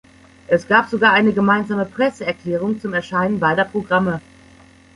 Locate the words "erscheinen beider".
2.95-3.65